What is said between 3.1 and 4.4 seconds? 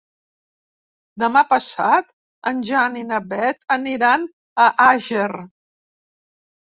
Beth aniran